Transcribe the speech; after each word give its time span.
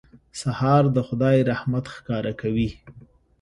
سهار 0.39 0.83
د 0.95 0.97
خدای 1.07 1.37
رحمت 1.49 1.85
ښکاره 1.95 2.33
کوي. 2.41 2.69